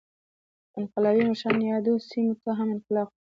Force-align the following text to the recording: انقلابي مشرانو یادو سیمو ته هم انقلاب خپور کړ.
انقلابي 0.79 1.23
مشرانو 1.31 1.65
یادو 1.73 1.93
سیمو 2.09 2.35
ته 2.43 2.49
هم 2.57 2.67
انقلاب 2.75 3.07
خپور 3.07 3.13
کړ. 3.13 3.19